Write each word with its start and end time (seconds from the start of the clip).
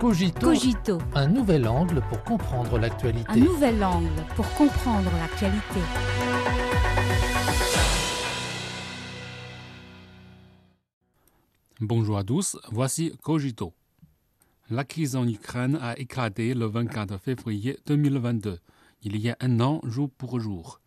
Cogito, 0.00 0.40
Cogito, 0.40 0.98
un 1.14 1.28
nouvel 1.28 1.68
angle 1.68 2.02
pour 2.08 2.22
comprendre 2.24 2.78
l'actualité. 2.78 3.30
un 3.30 3.36
nouvel 3.36 3.82
angle 3.84 4.24
pour 4.34 4.48
comprendre 4.54 5.10
l'actualité. 5.18 5.80
Bonjour 11.80 12.18
à 12.18 12.24
tous, 12.24 12.58
voici 12.72 13.12
Cogito. 13.22 13.72
La 14.68 14.84
crise 14.84 15.14
en 15.14 15.26
Ukraine 15.28 15.78
a 15.80 15.96
éclaté 15.98 16.54
le 16.54 16.66
24 16.66 17.18
février 17.18 17.78
2022, 17.86 18.58
il 19.02 19.16
y 19.16 19.30
a 19.30 19.36
un 19.40 19.60
an 19.60 19.80
jour 19.84 20.10
pour 20.10 20.40
jour. 20.40 20.80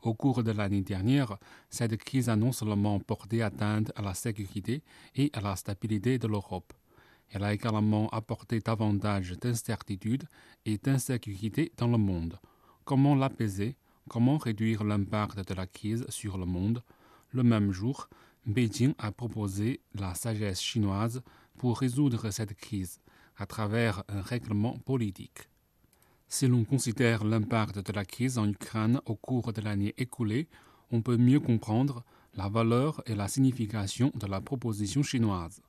Au 0.00 0.14
cours 0.14 0.42
de 0.42 0.52
l'année 0.52 0.82
dernière, 0.82 1.36
cette 1.70 1.96
crise 1.96 2.28
a 2.28 2.36
non 2.36 2.52
seulement 2.52 2.98
porté 2.98 3.42
atteinte 3.42 3.92
à 3.94 4.02
la 4.02 4.14
sécurité 4.14 4.82
et 5.14 5.30
à 5.34 5.40
la 5.40 5.54
stabilité 5.56 6.18
de 6.18 6.26
l'Europe, 6.26 6.72
elle 7.34 7.42
a 7.42 7.52
également 7.52 8.08
apporté 8.10 8.60
davantage 8.60 9.32
d'incertitude 9.32 10.24
et 10.64 10.78
d'insécurité 10.78 11.72
dans 11.76 11.88
le 11.88 11.98
monde. 11.98 12.38
Comment 12.84 13.16
l'apaiser? 13.16 13.76
Comment 14.08 14.38
réduire 14.38 14.84
l'impact 14.84 15.48
de 15.48 15.54
la 15.54 15.66
crise 15.66 16.06
sur 16.10 16.38
le 16.38 16.46
monde? 16.46 16.82
Le 17.30 17.42
même 17.42 17.72
jour, 17.72 18.08
Beijing 18.46 18.94
a 18.98 19.10
proposé 19.10 19.80
la 19.94 20.14
sagesse 20.14 20.60
chinoise 20.60 21.22
pour 21.58 21.80
résoudre 21.80 22.30
cette 22.30 22.54
crise 22.54 23.00
à 23.36 23.46
travers 23.46 24.04
un 24.08 24.20
règlement 24.20 24.78
politique. 24.78 25.48
Si 26.28 26.46
l'on 26.46 26.64
considère 26.64 27.24
l'impact 27.24 27.78
de 27.78 27.92
la 27.92 28.04
crise 28.04 28.38
en 28.38 28.48
Ukraine 28.48 29.00
au 29.06 29.16
cours 29.16 29.52
de 29.52 29.60
l'année 29.60 29.94
écoulée, 29.96 30.48
on 30.92 31.02
peut 31.02 31.16
mieux 31.16 31.40
comprendre 31.40 32.04
la 32.34 32.48
valeur 32.48 33.02
et 33.06 33.16
la 33.16 33.26
signification 33.26 34.12
de 34.14 34.26
la 34.26 34.40
proposition 34.40 35.02
chinoise. 35.02 35.62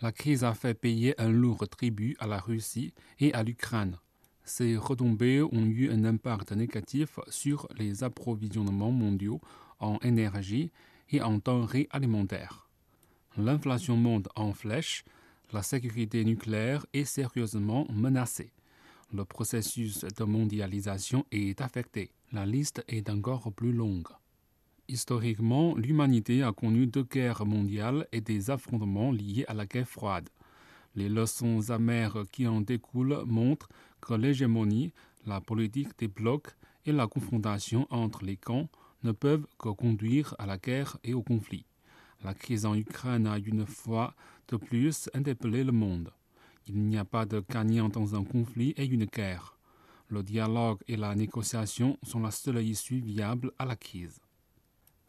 La 0.00 0.12
crise 0.12 0.42
a 0.44 0.54
fait 0.54 0.74
payer 0.74 1.20
un 1.20 1.28
lourd 1.30 1.68
tribut 1.68 2.16
à 2.18 2.26
la 2.26 2.40
Russie 2.40 2.92
et 3.20 3.32
à 3.34 3.42
l'Ukraine. 3.42 3.98
Ces 4.44 4.76
retombées 4.76 5.42
ont 5.42 5.66
eu 5.66 5.90
un 5.90 6.04
impact 6.04 6.52
négatif 6.52 7.20
sur 7.28 7.68
les 7.76 8.02
approvisionnements 8.02 8.90
mondiaux 8.90 9.40
en 9.78 9.98
énergie 9.98 10.72
et 11.10 11.22
en 11.22 11.38
denrées 11.38 11.88
alimentaires. 11.90 12.68
L'inflation 13.36 13.96
monte 13.96 14.28
en 14.34 14.52
flèche, 14.52 15.04
la 15.52 15.62
sécurité 15.62 16.24
nucléaire 16.24 16.84
est 16.92 17.04
sérieusement 17.04 17.86
menacée. 17.92 18.52
Le 19.12 19.24
processus 19.24 20.00
de 20.00 20.24
mondialisation 20.24 21.26
est 21.30 21.60
affecté. 21.60 22.10
La 22.32 22.46
liste 22.46 22.82
est 22.88 23.10
encore 23.10 23.52
plus 23.52 23.72
longue. 23.72 24.08
Historiquement, 24.88 25.76
l'humanité 25.76 26.42
a 26.42 26.52
connu 26.52 26.86
deux 26.86 27.04
guerres 27.04 27.46
mondiales 27.46 28.06
et 28.12 28.20
des 28.20 28.50
affrontements 28.50 29.12
liés 29.12 29.44
à 29.46 29.54
la 29.54 29.64
guerre 29.64 29.88
froide. 29.88 30.28
Les 30.94 31.08
leçons 31.08 31.70
amères 31.70 32.24
qui 32.32 32.46
en 32.46 32.60
découlent 32.60 33.22
montrent 33.24 33.68
que 34.00 34.14
l'hégémonie, 34.14 34.92
la 35.24 35.40
politique 35.40 35.96
des 35.98 36.08
blocs 36.08 36.48
et 36.84 36.92
la 36.92 37.06
confrontation 37.06 37.86
entre 37.90 38.24
les 38.24 38.36
camps 38.36 38.68
ne 39.04 39.12
peuvent 39.12 39.46
que 39.58 39.68
conduire 39.68 40.34
à 40.38 40.46
la 40.46 40.58
guerre 40.58 40.98
et 41.04 41.14
au 41.14 41.22
conflit. 41.22 41.64
La 42.24 42.34
crise 42.34 42.66
en 42.66 42.74
Ukraine 42.74 43.26
a 43.26 43.38
une 43.38 43.66
fois 43.66 44.14
de 44.48 44.56
plus 44.56 45.08
interpellé 45.14 45.64
le 45.64 45.72
monde. 45.72 46.12
Il 46.66 46.78
n'y 46.82 46.98
a 46.98 47.04
pas 47.04 47.24
de 47.24 47.42
gagnant 47.48 47.88
dans 47.88 48.14
un 48.14 48.24
conflit 48.24 48.74
et 48.76 48.84
une 48.84 49.06
guerre. 49.06 49.56
Le 50.08 50.22
dialogue 50.22 50.80
et 50.88 50.96
la 50.96 51.14
négociation 51.14 51.98
sont 52.02 52.20
la 52.20 52.30
seule 52.30 52.62
issue 52.62 53.00
viable 53.00 53.52
à 53.58 53.64
la 53.64 53.76
crise. 53.76 54.20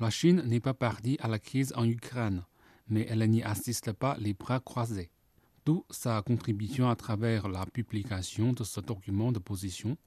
La 0.00 0.10
Chine 0.10 0.42
n'est 0.46 0.60
pas 0.60 0.74
partie 0.74 1.16
à 1.20 1.26
la 1.26 1.40
crise 1.40 1.72
en 1.74 1.84
Ukraine, 1.84 2.44
mais 2.88 3.04
elle 3.10 3.28
n'y 3.28 3.42
assiste 3.42 3.92
pas 3.92 4.16
les 4.20 4.32
bras 4.32 4.60
croisés. 4.60 5.10
D'où 5.66 5.84
sa 5.90 6.22
contribution 6.22 6.88
à 6.88 6.94
travers 6.94 7.48
la 7.48 7.66
publication 7.66 8.52
de 8.52 8.62
ce 8.62 8.80
document 8.80 9.32
de 9.32 9.40
position 9.40 9.98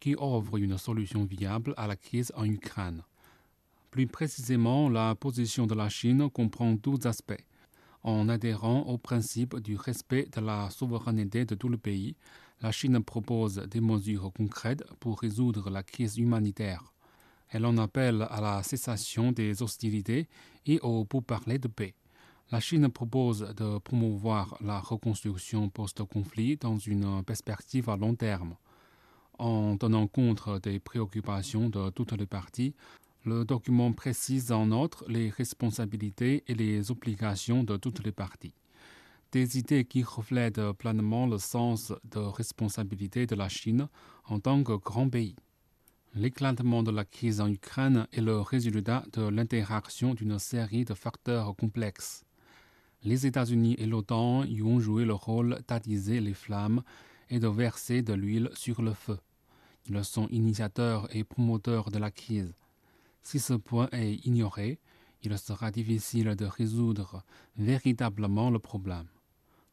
qui 0.00 0.14
offre 0.18 0.58
une 0.58 0.76
solution 0.76 1.24
viable 1.24 1.72
à 1.78 1.86
la 1.86 1.96
crise 1.96 2.30
en 2.36 2.44
Ukraine. 2.44 3.02
Plus 3.90 4.06
précisément, 4.06 4.90
la 4.90 5.14
position 5.14 5.66
de 5.66 5.74
la 5.74 5.88
Chine 5.88 6.28
comprend 6.28 6.74
12 6.74 7.06
aspects. 7.06 7.44
En 8.02 8.28
adhérant 8.28 8.82
au 8.82 8.98
principe 8.98 9.56
du 9.60 9.76
respect 9.76 10.28
de 10.30 10.42
la 10.42 10.68
souveraineté 10.68 11.46
de 11.46 11.54
tout 11.54 11.70
le 11.70 11.78
pays, 11.78 12.16
la 12.60 12.70
Chine 12.70 13.02
propose 13.02 13.56
des 13.56 13.80
mesures 13.80 14.30
concrètes 14.36 14.84
pour 15.00 15.20
résoudre 15.20 15.70
la 15.70 15.82
crise 15.82 16.18
humanitaire. 16.18 16.92
Elle 17.50 17.64
en 17.64 17.78
appelle 17.78 18.26
à 18.30 18.40
la 18.40 18.62
cessation 18.62 19.32
des 19.32 19.62
hostilités 19.62 20.28
et 20.66 20.80
au 20.80 21.04
pourparlers 21.04 21.58
de 21.58 21.68
paix. 21.68 21.94
La 22.50 22.60
Chine 22.60 22.88
propose 22.88 23.40
de 23.40 23.78
promouvoir 23.78 24.56
la 24.60 24.80
reconstruction 24.80 25.68
post-conflit 25.68 26.56
dans 26.56 26.78
une 26.78 27.22
perspective 27.22 27.90
à 27.90 27.96
long 27.96 28.14
terme. 28.14 28.56
En 29.38 29.76
tenant 29.76 30.06
compte 30.06 30.48
des 30.62 30.78
préoccupations 30.80 31.68
de 31.68 31.90
toutes 31.90 32.12
les 32.12 32.26
parties, 32.26 32.74
le 33.24 33.44
document 33.44 33.92
précise 33.92 34.50
en 34.50 34.70
outre 34.70 35.04
les 35.08 35.28
responsabilités 35.28 36.44
et 36.46 36.54
les 36.54 36.90
obligations 36.90 37.64
de 37.64 37.76
toutes 37.76 38.04
les 38.04 38.12
parties. 38.12 38.54
Des 39.32 39.58
idées 39.58 39.84
qui 39.84 40.02
reflètent 40.02 40.72
pleinement 40.72 41.26
le 41.26 41.38
sens 41.38 41.92
de 42.04 42.18
responsabilité 42.18 43.26
de 43.26 43.34
la 43.34 43.50
Chine 43.50 43.88
en 44.24 44.40
tant 44.40 44.64
que 44.64 44.72
grand 44.72 45.08
pays. 45.08 45.36
L'éclatement 46.20 46.82
de 46.82 46.90
la 46.90 47.04
crise 47.04 47.40
en 47.40 47.48
Ukraine 47.48 48.08
est 48.10 48.20
le 48.20 48.40
résultat 48.40 49.04
de 49.12 49.28
l'interaction 49.28 50.14
d'une 50.14 50.40
série 50.40 50.84
de 50.84 50.92
facteurs 50.92 51.54
complexes. 51.54 52.24
Les 53.04 53.24
États-Unis 53.24 53.76
et 53.78 53.86
l'OTAN 53.86 54.42
y 54.42 54.60
ont 54.62 54.80
joué 54.80 55.04
le 55.04 55.12
rôle 55.12 55.60
d'attiser 55.68 56.20
les 56.20 56.34
flammes 56.34 56.82
et 57.30 57.38
de 57.38 57.46
verser 57.46 58.02
de 58.02 58.14
l'huile 58.14 58.50
sur 58.54 58.82
le 58.82 58.94
feu. 58.94 59.20
Ils 59.86 60.04
sont 60.04 60.26
initiateurs 60.30 61.06
et 61.14 61.22
promoteurs 61.22 61.88
de 61.88 61.98
la 61.98 62.10
crise. 62.10 62.52
Si 63.22 63.38
ce 63.38 63.54
point 63.54 63.88
est 63.92 64.14
ignoré, 64.26 64.80
il 65.22 65.38
sera 65.38 65.70
difficile 65.70 66.34
de 66.34 66.46
résoudre 66.46 67.22
véritablement 67.56 68.50
le 68.50 68.58
problème. 68.58 69.06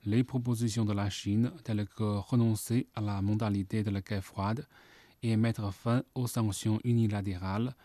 Les 0.05 0.23
propositions 0.23 0.85
de 0.85 0.93
la 0.93 1.09
Chine, 1.09 1.51
telles 1.63 1.87
que 1.87 2.03
renoncer 2.03 2.85
à 2.93 3.01
la 3.01 3.19
modalité 3.23 3.81
de 3.81 3.89
la 3.89 4.01
guerre 4.01 4.23
froide 4.23 4.67
et 5.31 5.37
mettre 5.37 5.73
fin 5.73 6.03
aux 6.13 6.27
sanctions 6.27 6.79
unilatérales, 6.83 7.75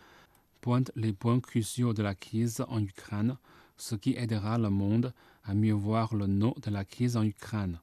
pointent 0.61 0.91
les 0.95 1.11
points 1.11 1.39
cruciaux 1.39 1.93
de 1.93 2.03
la 2.03 2.13
crise 2.13 2.63
en 2.67 2.81
Ukraine, 2.83 3.37
ce 3.77 3.95
qui 3.95 4.15
aidera 4.15 4.59
le 4.59 4.69
monde 4.69 5.11
à 5.43 5.55
mieux 5.55 5.73
voir 5.73 6.13
le 6.13 6.27
nœud 6.27 6.53
de 6.61 6.69
la 6.69 6.85
crise 6.85 7.17
en 7.17 7.23
Ukraine. 7.23 7.79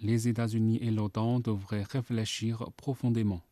Les 0.00 0.28
États-Unis 0.28 0.78
et 0.80 0.90
l'OTAN 0.90 1.40
devraient 1.40 1.82
réfléchir 1.82 2.70
profondément. 2.76 3.42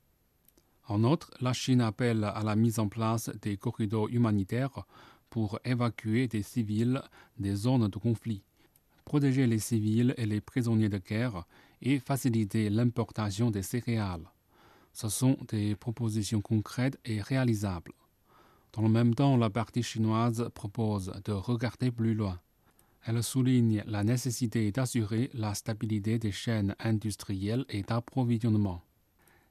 En 0.88 1.04
outre, 1.04 1.30
la 1.40 1.52
Chine 1.52 1.82
appelle 1.82 2.24
à 2.24 2.42
la 2.42 2.56
mise 2.56 2.78
en 2.78 2.88
place 2.88 3.30
des 3.42 3.56
corridors 3.58 4.08
humanitaires 4.08 4.86
pour 5.28 5.58
évacuer 5.64 6.26
des 6.26 6.42
civils 6.42 7.02
des 7.38 7.54
zones 7.54 7.88
de 7.88 7.98
conflit, 7.98 8.42
protéger 9.04 9.46
les 9.46 9.58
civils 9.58 10.14
et 10.16 10.26
les 10.26 10.40
prisonniers 10.40 10.88
de 10.88 10.98
guerre 10.98 11.44
et 11.82 11.98
faciliter 11.98 12.70
l'importation 12.70 13.50
des 13.50 13.62
céréales. 13.62 14.30
Ce 14.94 15.08
sont 15.08 15.36
des 15.48 15.74
propositions 15.74 16.40
concrètes 16.40 16.98
et 17.04 17.20
réalisables. 17.20 17.92
Dans 18.72 18.82
le 18.82 18.88
même 18.88 19.14
temps, 19.14 19.36
la 19.36 19.50
partie 19.50 19.82
chinoise 19.82 20.48
propose 20.54 21.12
de 21.24 21.32
regarder 21.32 21.90
plus 21.90 22.14
loin. 22.14 22.38
Elle 23.04 23.22
souligne 23.22 23.82
la 23.86 24.04
nécessité 24.04 24.70
d'assurer 24.70 25.30
la 25.34 25.54
stabilité 25.54 26.18
des 26.18 26.32
chaînes 26.32 26.76
industrielles 26.78 27.66
et 27.68 27.82
d'approvisionnement. 27.82 28.82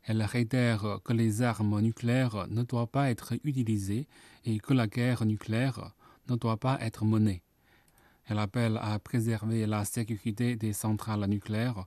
Elle 0.03 0.23
réitère 0.23 0.99
que 1.03 1.13
les 1.13 1.41
armes 1.41 1.79
nucléaires 1.81 2.47
ne 2.49 2.63
doivent 2.63 2.87
pas 2.87 3.11
être 3.11 3.33
utilisées 3.43 4.07
et 4.45 4.59
que 4.59 4.73
la 4.73 4.87
guerre 4.87 5.25
nucléaire 5.25 5.93
ne 6.29 6.35
doit 6.35 6.57
pas 6.57 6.77
être 6.81 7.05
menée. 7.05 7.43
Elle 8.25 8.39
appelle 8.39 8.79
à 8.81 8.97
préserver 8.99 9.65
la 9.65 9.83
sécurité 9.83 10.55
des 10.55 10.73
centrales 10.73 11.25
nucléaires 11.27 11.85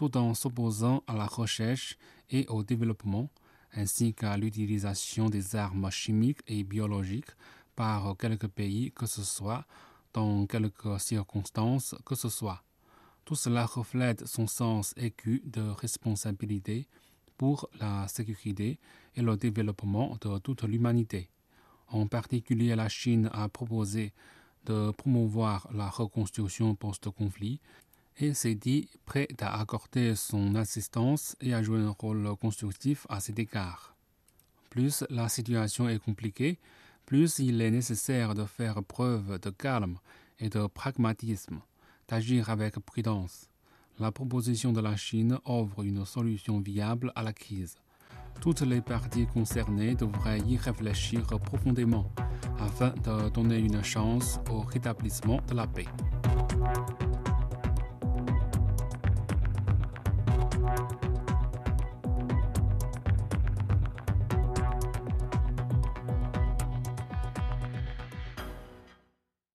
tout 0.00 0.16
en 0.16 0.32
s'opposant 0.32 1.04
à 1.06 1.14
la 1.14 1.26
recherche 1.26 1.98
et 2.30 2.46
au 2.48 2.62
développement, 2.62 3.28
ainsi 3.74 4.14
qu'à 4.14 4.34
l'utilisation 4.38 5.28
des 5.28 5.56
armes 5.56 5.90
chimiques 5.90 6.40
et 6.46 6.64
biologiques 6.64 7.32
par 7.76 8.16
quelque 8.16 8.46
pays 8.46 8.92
que 8.92 9.04
ce 9.04 9.22
soit, 9.22 9.66
dans 10.14 10.46
quelques 10.46 10.98
circonstances 10.98 11.94
que 12.06 12.14
ce 12.14 12.30
soit. 12.30 12.62
Tout 13.26 13.34
cela 13.34 13.66
reflète 13.66 14.26
son 14.26 14.46
sens 14.46 14.94
aigu 14.96 15.42
de 15.44 15.60
responsabilité 15.60 16.88
pour 17.36 17.68
la 17.78 18.08
sécurité 18.08 18.78
et 19.16 19.20
le 19.20 19.36
développement 19.36 20.16
de 20.22 20.38
toute 20.38 20.62
l'humanité. 20.62 21.28
En 21.88 22.06
particulier, 22.06 22.74
la 22.74 22.88
Chine 22.88 23.28
a 23.34 23.50
proposé 23.50 24.14
de 24.64 24.92
promouvoir 24.92 25.68
la 25.74 25.90
reconstruction 25.90 26.74
post-conflit 26.74 27.60
et 28.20 28.34
s'est 28.34 28.54
dit 28.54 28.88
prête 29.06 29.42
à 29.42 29.58
accorder 29.58 30.14
son 30.14 30.54
assistance 30.54 31.36
et 31.40 31.54
à 31.54 31.62
jouer 31.62 31.80
un 31.80 31.94
rôle 31.98 32.36
constructif 32.36 33.06
à 33.08 33.20
cet 33.20 33.38
égard. 33.38 33.96
Plus 34.68 35.04
la 35.10 35.28
situation 35.28 35.88
est 35.88 35.98
compliquée, 35.98 36.58
plus 37.06 37.38
il 37.38 37.60
est 37.60 37.70
nécessaire 37.70 38.34
de 38.34 38.44
faire 38.44 38.82
preuve 38.84 39.40
de 39.40 39.50
calme 39.50 39.98
et 40.38 40.48
de 40.48 40.66
pragmatisme, 40.66 41.60
d'agir 42.08 42.50
avec 42.50 42.78
prudence. 42.78 43.48
La 43.98 44.12
proposition 44.12 44.72
de 44.72 44.80
la 44.80 44.96
Chine 44.96 45.38
offre 45.44 45.82
une 45.82 46.04
solution 46.04 46.60
viable 46.60 47.12
à 47.14 47.22
la 47.22 47.32
crise. 47.32 47.76
Toutes 48.40 48.62
les 48.62 48.80
parties 48.80 49.26
concernées 49.26 49.94
devraient 49.94 50.40
y 50.40 50.56
réfléchir 50.56 51.26
profondément 51.40 52.10
afin 52.58 52.90
de 52.90 53.28
donner 53.30 53.58
une 53.58 53.82
chance 53.82 54.38
au 54.50 54.60
rétablissement 54.60 55.40
de 55.48 55.54
la 55.54 55.66
paix. 55.66 55.86
Thank 60.76 61.02
you. 61.04 61.09